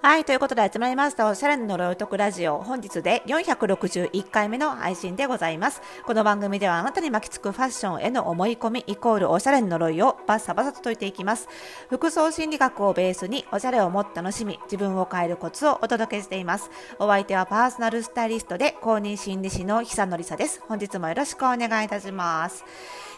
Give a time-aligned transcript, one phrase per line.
[0.00, 5.82] はい、ということで集まりました、おしゃれの呪いとくラジオ、本日で461回目の配信でございます。
[6.06, 11.48] この番組ではあなたに巻きつくファッションへの思い込みイコールおしゃれの呪いをバッサバサと解いていきます。
[11.90, 16.70] 服装心理学をベースにおしゃれをもっと楽しみ、自分を変えるコツをお届けしています。
[17.00, 20.62] お相手はパーソナルスタイリストで公認心理師の久野里沙です。
[20.68, 22.64] 本日もよろしくお願いいたします。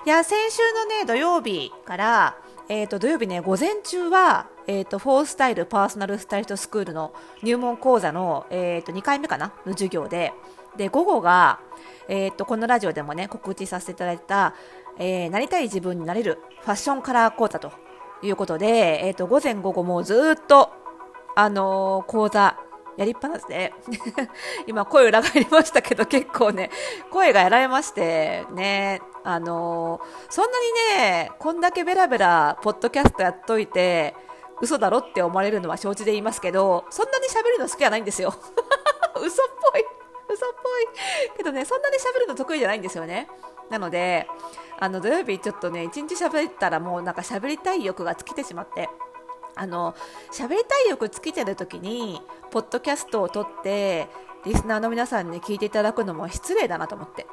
[0.07, 2.37] いや、先週のね、土曜日から、
[2.71, 7.13] え、ー、と、土曜日ね、午前中は、え、ー、と、フォースタイルパーソナルスタイリストスクールの
[7.43, 10.33] 入門講座の、え、ー、と、2回目かなの授業で、
[10.77, 11.59] で、午後が、
[12.07, 14.55] えっ、と、このラジオでもね、告知させていただいた、
[14.99, 17.73] えなりたい自分になれるファッションカラー講座と
[18.23, 20.71] いうことで、えっ、と、午前午後もずっと、
[21.35, 22.57] あの講座
[23.01, 23.73] やりっぱなしで。
[24.69, 26.71] 今声裏返りましたけど結構ね
[27.11, 34.15] 声がやられましてねあのー、そんなにねこんだけベラベラポッドキャストやっといて
[34.61, 38.35] 嘘だろって思われるのは承知で言いますけどそんなに喋るの好きじゃないんですよ。
[39.17, 39.85] 嘘っぽい。
[40.29, 41.37] 嘘っぽい。
[41.39, 43.29] けどねそんなに喋るの得意じゃないんですよね。
[43.71, 44.27] なので
[44.79, 48.91] あの土曜日ちょっとね一日喋ったらもうなんか喋りたい欲が尽きてしまって。
[49.57, 49.95] あの
[50.33, 52.21] 喋りたい欲尽きてる時に
[52.51, 54.09] ポッドキャストを撮って
[54.45, 57.27] リスナーの皆さんに聞いていただくのも失礼だなと思って。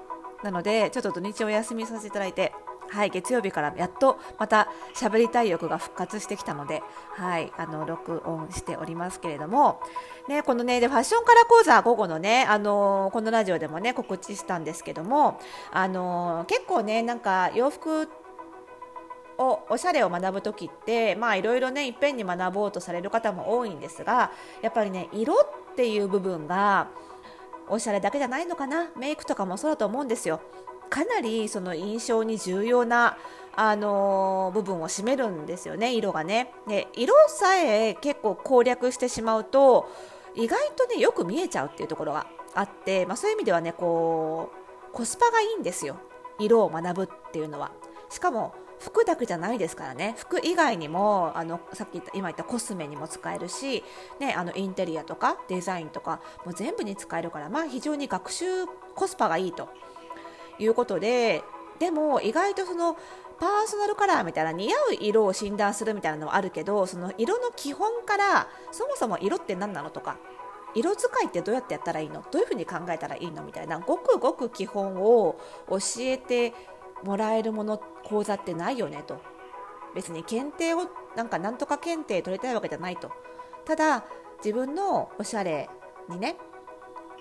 [0.44, 2.54] なのでちょっと土日お休みさせていただいて
[2.90, 6.82] はい、月曜日からやっとまた喋りたい欲が復活してきたので、
[7.16, 9.82] はい、あの録音しておりますけれども、
[10.28, 15.40] ね、このねでファッションカラー講座午後のね、あのこのラジオでもね告知したんですけども、
[15.72, 18.08] あの結構ねなんか洋服
[19.38, 26.90] をおしゃれを学ぶ時ってまあいろいろねいっぺんに学ぼうとされる方も多いんですがやっぱりね色っていう部分が
[27.70, 28.90] おしゃれだけじゃないのかな？
[28.96, 30.42] メイクとかもそうだと思うんですよ。
[30.90, 33.18] かなりその印象に重要な
[33.56, 36.54] あのー、部分を占めるんですよね色がね。
[36.68, 39.90] で色さえ結構攻略してしまうと
[40.34, 44.52] 意外とねよく見えちゃうっていうところがあって、まあ、そういう意味ではねこ
[44.90, 45.98] うコスパがいいんですよ。
[46.40, 47.72] 色を学ぶっていうのは。
[48.10, 50.16] しかも服だけじゃないですからね。
[50.18, 53.84] 服以外にもあのさっき言った今言ったコスメにも使えるし、
[54.20, 59.70] ね、あのインテリアとかデザインとかもう全部に使えるから、まあ、非常に学習コスパがいいと。
[60.60, 61.44] いうことで
[61.78, 62.98] でも意外とその
[63.40, 70.18] パーソナルカラーみたいな似合う色を診断するみたいなのはあるけどその色の基本からそもそも色って何なのとか
[70.74, 72.24] 色使いってどうやってやったらいいの？
[72.32, 73.44] どういうふうに考えたらいいの？
[73.44, 75.40] みたいなごくごく基本を
[75.70, 76.56] 教えて
[77.04, 79.20] もらえるもの講座ってないよねと。
[79.96, 83.12] 別に検定をなんかなんとか検定取りたいわけじゃないと。
[83.66, 84.06] ただ
[84.44, 85.70] 自分のおしゃれ
[86.10, 86.38] にね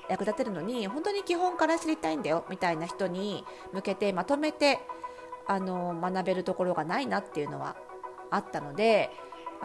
[0.08, 4.80] 役立てるのに本当に基本から知りたいんだよみたいな人に向けてまとめて
[5.46, 7.76] あの学べるところがないなっていうのは
[8.30, 9.10] あったので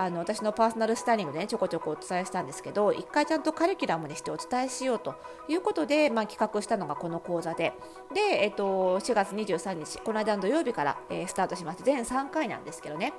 [0.02, 5.14] あの私のパーソナルスタイリングで、ね、ちょこちょこお伝えしたんですけど一回ちゃんとカリキュラムにしてお伝えしようと
[5.48, 7.74] いうことで、まあ、企画したのがこの講座で。
[8.12, 13.14] で、えっと、4月23日この間の土曜日から、えー、スタートしまして全3回なんですけどね。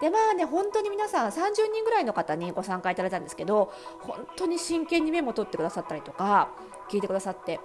[0.00, 6.50] でまあね本当に皆さん30人ぐらいの方にご参加いただいたんですけど本当に真剣にメモ取ってくださったりとか
[6.90, 7.60] 聞いてくださって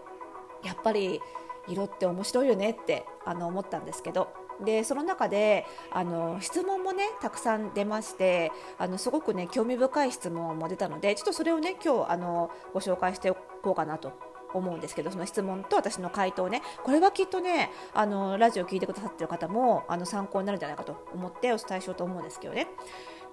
[0.64, 1.22] やっぱり
[1.68, 4.49] 色って面白いよねってあの思ったんですけど。
[4.64, 14.12] でその中であの質問もねたくさん出ましてあのすごくね興味深い質問も出たのでちょっとそれをね今日あのご紹介しておこうかなと
[14.54, 22.68] 思うんですけどその質問と私の回答ねこれはきっとねあのラジオを聞いてくださってる方もあの参考になるんじゃないかと思ってお伝えしようと思うんですけどね。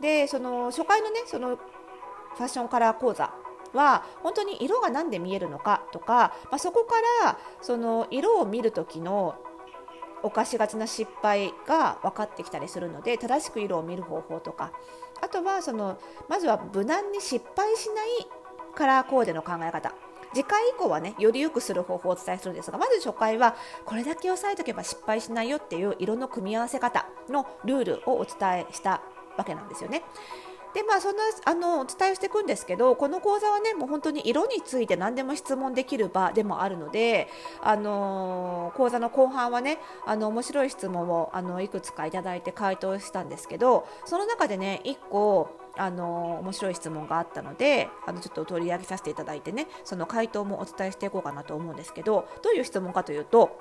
[0.01, 3.33] でその初回のねそのファッションカラー講座
[3.73, 9.37] は本当に色が何で見えるのかとか、まあ、そこからその色を見る時の
[10.27, 14.73] 犯しがちな失敗が分かってきたりするので正しく色を見る方法とか
[15.23, 15.99] あとはその
[16.29, 18.09] まずは無難に失敗しない
[18.75, 19.95] カラーコーデの考え方
[20.35, 29.01] 次回以降はねより良くする方法をお伝えするんですがまず初回はこれだけ押さえておけば失敗しないよっていう色の組み合わせ方のルールをお伝えした
[29.39, 30.03] わけなんですよね。
[30.77, 37.29] でまあそんなあのお伝えしていくんですけどこの講座はねもう本当に色について何でも質問できる場でもあるので
[37.63, 53.59] あの講座の後半はねあの面白い質問をあのいくつかいただいて回答したんですけどその中でね1個あの面白い質問があったのであのちょっと取り上げさせていただいてねその回答もお伝えしていこうかなと思うんですけどどういう質問かというと、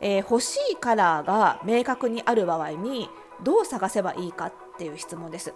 [0.00, 3.10] えー、欲しいカラーが明確にある場合に
[3.42, 5.52] どう探せばいいかっていう質問です。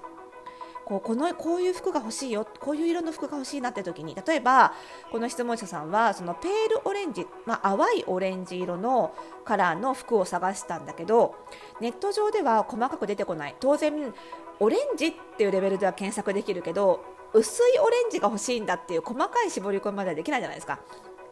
[0.86, 4.72] こうこのこういう服が欲しいよこういう色の服が欲しいなって時に例えば
[5.10, 6.50] この質問者さんはそのペー
[6.80, 9.12] ルオレンジ、まあ、淡いオレンジ色の
[9.44, 11.34] カラーの服を探したんだけど
[11.80, 13.56] ネット上では細かく出てこない。
[13.58, 13.92] 当然
[14.60, 17.04] オレンジっていうレベルでは検索できるけど
[17.34, 20.78] 薄いオレンジが欲しいんだっていう細かい絞り込みまではできないじゃないですか。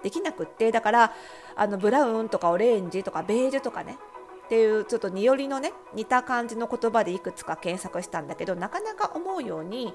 [0.03, 1.13] できなくってだから
[1.55, 3.97] あのブラウンとかオレンジとかベージュとかね
[4.45, 9.95] っていうちょっとによりのね似た感じの言葉でいくつか検索したんだけどなかなか思うように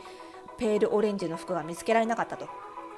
[0.57, 2.48] ペールオレンジの服が見つけられなかったと。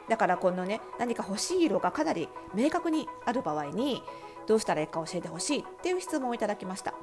[0.10, 4.04] だからこのね何か欲しい色がかなり明確にある場合に
[4.48, 6.94] どうしたらいいか教えてほしいっていう質問をいただきました。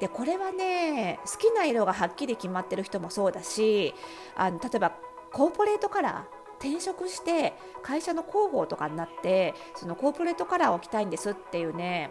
[0.00, 3.94] でこれはね好きな色がはっきり決まってる人もそうだし
[4.36, 4.92] あの例えば
[5.32, 12.10] コーポレートカラー転職して会社の広報とかになってそのコーポレートカラーを着たいんですっていうね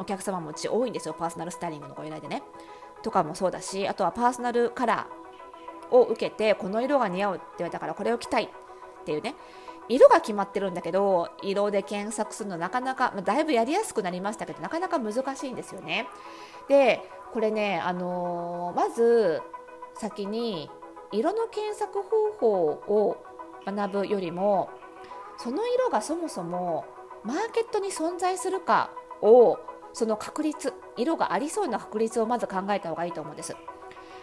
[0.00, 1.14] お客様もうち多いんですよ。
[1.14, 2.42] パーソナルスタイリングのご依頼でね。
[3.02, 8.48] とかもそうだしあとはパーソナルカラーを受けてこの色が似合うって言われたからこれを着たいっ
[9.04, 9.34] ていうね。
[9.88, 16.06] 色が決まってるんだけど色で検索するのなかなか、まあ、だいぶやりやすくなりましたけどなかなか難しいんですよね。
[16.68, 17.00] で
[17.32, 19.42] これね、あのー、まず
[19.94, 20.70] 先に
[21.10, 23.16] 色の検索方法を
[23.66, 24.70] 学ぶよりも
[25.38, 26.84] その色がそもそも
[27.24, 28.90] マーケットに存在するか
[29.22, 29.58] を
[29.92, 33.56] その確率色がありそうな確率をまず考えた方がいいと思うんです。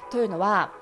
[0.09, 0.73] というのは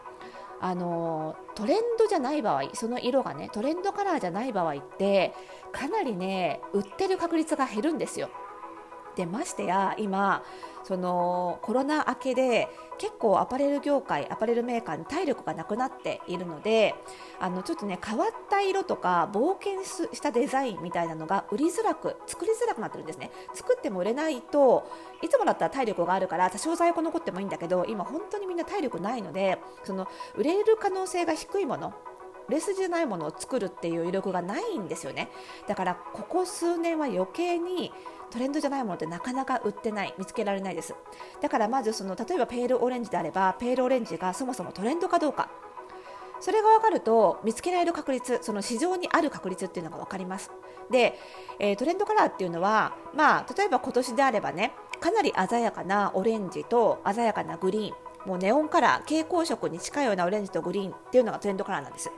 [0.62, 5.34] あのトレンドじゃない場合その色がねトレンドカラーじゃない場合って
[5.72, 8.30] かなりね売ってる確率が減るんですよ。
[9.16, 10.44] でましてや今
[10.84, 12.68] そのコロナ明けで
[12.98, 16.94] 結構アパレル業界アパレルメーカーに体力がなくなっているので
[17.40, 23.32] あのちょっとね変わった色とか冒険したデザインみたいなのが売りづらく作りづらくなってるんですね。
[23.54, 24.90] 作っても売れないと
[25.22, 31.94] いつもだったら体力があるから多少在庫残ってもいいんだけど今本当にみんな体力ないのでその売れる可能性が低いもの
[32.50, 35.30] レスじゃないものを作るっていう威力がないんですよね。
[35.68, 37.92] だからここ数年は余計に
[38.32, 40.96] トレンドじゃないものってなかなか売ってない見つけられないです。
[41.42, 45.50] だからまずその例えばペールオレンジであればペールオレンジがそもそもトレンドかどうか。
[46.42, 50.52] それが分かると見つけられる確率その市場にある確率っていうのが分かります。
[50.92, 51.18] で、
[51.60, 62.12] えー、トレンドカラーっていうのはまあ例えば今年であればねかなり鮮やかなオレンジと鮮やかなグリーンもうネオンカラー蛍光色に近いようなオレンジとグリーンっていうのがトレンドカラーなんです。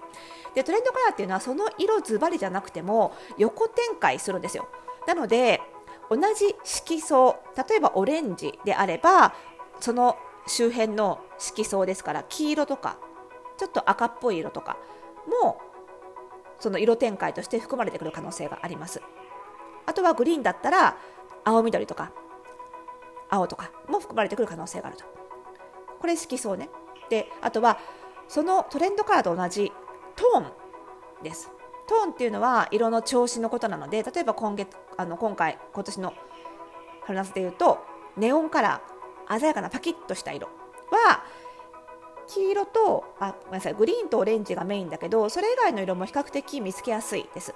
[0.56, 4.68] でトレンドカラーっていうのはその色ズバリじゃなくても横展開するんですよ。
[5.06, 5.62] なので
[6.10, 7.34] 同じ色相
[7.68, 9.34] 例えばオレンジであれば
[9.80, 10.18] その
[10.48, 12.98] 周辺の色相ですから黄色とか
[13.58, 14.78] ちょっと赤っぽい色とか
[15.42, 15.60] も
[16.60, 19.02] その色展開として含まれてくる可能性があります。
[19.86, 20.98] あとはグリーンだったら
[21.44, 22.12] 青緑とか
[23.30, 25.06] 青とかも含まれてくる可能性があると。
[26.00, 26.70] これ色相ね。
[27.10, 27.78] であとは
[28.28, 29.72] そのトレンドカラーと同じ
[30.16, 31.52] トーンです。
[31.88, 36.14] トーンっていうのは色の調子のことなので例えば今月あの今回今年の
[37.02, 37.86] 春夏でいうと
[38.18, 40.48] ネオンカラー鮮やかなパキッとした色
[40.92, 41.24] は
[42.28, 47.56] 黄色とあごめんなさいグリーンとオレンジがメインだけどそれ以外の色も比較的見つけやすいです。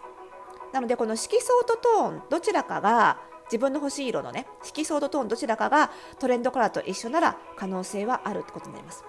[0.72, 9.04] なのでこの色相とトーンどちらかが自分の欲しい色のね色相とトーンどちらかがトレンドカラーと一緒なら可能性はあるってことになります。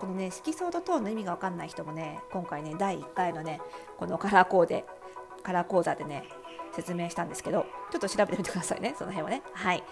[0.00, 3.60] このね色相とトーンの意味が分かんない人もね今回ね第1回のね
[3.98, 4.84] このカラーコーデ
[5.42, 6.24] カラー講座でね
[6.72, 9.42] 説明したんですけどちょっと調べてみてくださいねその辺はね。
[9.52, 9.82] はい。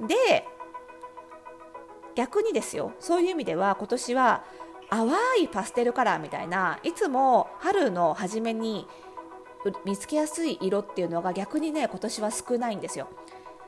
[0.00, 0.46] で
[2.14, 4.44] 逆にですよそういう意味では今年は
[4.90, 5.08] 淡
[5.42, 8.86] いパステルカラーみたいないつも春の初めに
[9.84, 13.08] 見つけやすい色っていうのが逆にね今年は少ないんですよ。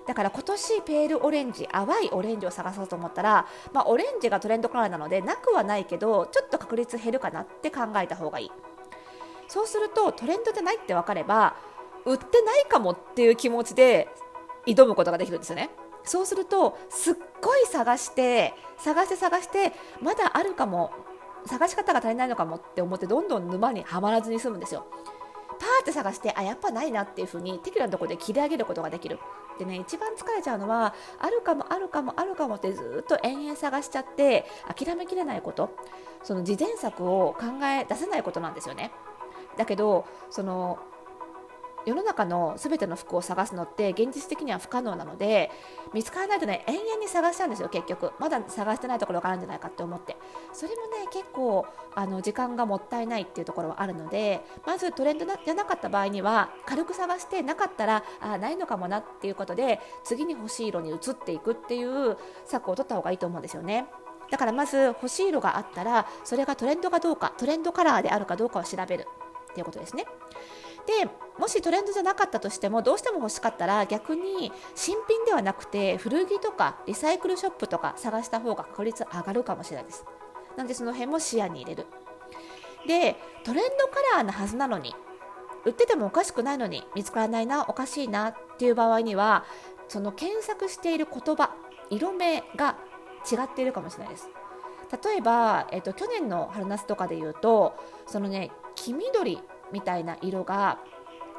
[0.07, 8.53] だから今年ペールオレンジ淡いオレンジを探そうと思ったら、まあ、オレンジがトレンドカラーなのでなくはないけどちょっと確率減るかなって考えた方がいい。
[9.49, 11.57] そうするとトレンドでないって分かれば
[12.07, 14.09] 売ってないかもっていう気持ちで
[14.67, 15.71] 挑むことができるんですよね。
[16.05, 20.91] そうするとすっごい探して探して探してまだあるかも
[21.47, 24.87] 探し方が足りないのかもって思ってどんどん沼にはまらずに済むんですよ。
[25.59, 29.19] パーって探してあやっぱないなっていう風に適度なところで切り上げることができる。
[29.59, 34.47] でね一番疲れちゃうのはあるかもあるかもあるかもってずっと延々探しちゃって
[34.77, 35.71] 諦めきれないこと。
[36.23, 38.91] その事前策を考え出せないことなんですよね。
[39.57, 40.79] だけどその
[41.87, 45.51] 世の中の全ての服を探すのって現実的には不可能なので
[45.93, 50.17] 見つからないとね延々に探しちゃうんですよ結局まだ探してないところがあるんじゃないかって思って
[50.53, 63.87] それもね結構あの時間がもったいないっていうところはあるのでまずトレンドじゃなかった場合には軽く探してなかったらあないのかもなっていうことで次に欲しい色に移っていくっていう策を取った方がいいと思うんですよね。
[64.31, 69.07] だからまず欲しい色があったらそれがトレンドかどうかトレンドカラーであるかどうかを調べる
[69.51, 70.07] っていうことですね。
[70.87, 80.05] でもしトレンドじゃなかったとしてもどうしても欲しかったら逆に新品ではなくて古着とかリサイクルショップとか探した方が確率上がるかもしれないです。
[80.57, 81.87] なのでその辺も視野に入れる。
[82.87, 84.95] でトレンドカラーなはずなのに
[85.65, 89.45] 売っててもおかしくないのに見つからないなおかしいなっていう場合には
[89.89, 91.51] その検索している言葉
[91.91, 92.77] 色名が
[93.31, 94.29] 違っているかもしれないです。
[95.03, 97.75] 例えば、えっと、去年の春夏とかで言うと
[98.07, 99.41] そのね黄緑
[99.75, 100.79] みたいな色が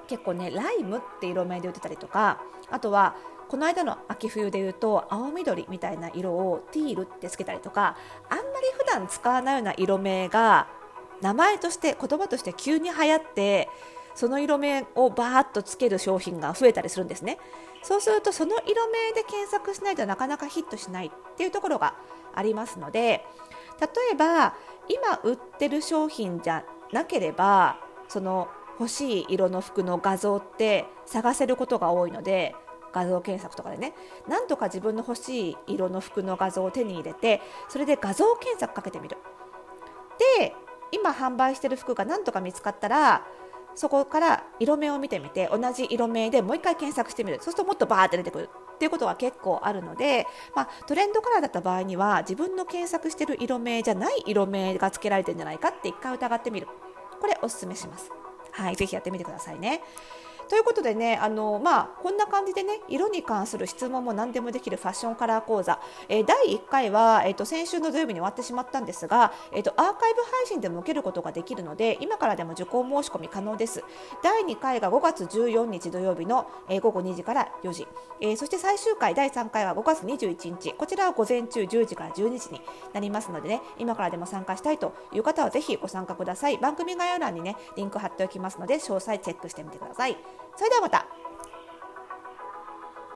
[0.08, 3.16] 結構ねライムって色名で売ってたりとかあとは
[3.48, 7.96] この間の秋冬で言うと青緑みたいな色をティールってつけたりとか
[8.30, 10.68] あんまり普段使わないような色名が
[11.22, 13.70] 名前として言葉として急に流行って
[14.16, 17.38] その色名をバーッとつける商品が増えたりするんですね。
[17.84, 21.94] そうするとその色名で検索しないとなかなかヒットしないっていうところが
[22.34, 23.24] ありますので
[23.80, 24.56] 例えば
[24.90, 27.78] 今売ってる商品じゃなければ
[28.08, 28.48] その
[28.80, 32.56] 欲しい色の服の画像って探せることが多いので
[32.92, 33.94] 画像検索とかでね。
[34.28, 39.18] なんとか自分の欲しい色の服の画像を手に入れてそれで画像検索かけてみる。
[40.40, 40.54] で
[40.92, 43.26] 今販売してる服が何とか見つかったら
[43.76, 47.38] そこから色名を見てみて同じ色名でもう一回検索してみる。
[47.38, 48.50] そうするともっとバーって出てくる。
[48.76, 56.68] っていうことが結構あるので、まあ、トレンドカラーだった場合には自分の検索してる色名じゃない色名が付けられてるんじゃないかって一回疑ってみる。
[57.20, 58.10] これおすすめします。
[58.52, 59.82] はいぜひやってみてくださいね。
[60.48, 73.84] ということでね、あのまあ、こんな感じでね、色に関する質問も何でもできるファッションカラー講座、えー、第1回は、えーと、先週の土曜日に終わってしまったんですが、えーと、アーカイブ配信でも受けることができるので、今からでも受講申し込み可能です。
[74.22, 77.88] 第2回が5月14日土曜日の、えー、午後2時から4時、
[78.22, 82.62] えー、そして最終回、第3回は5月21日、こちらは午前中10時から12時に
[82.94, 86.58] なりますのでね、今からでも参加したいという方はぜひご参加ください。
[86.58, 90.18] 番組概要欄にね、リンク貼っておきますので、詳細チェックしてみてください。
[90.56, 91.25] それではまた。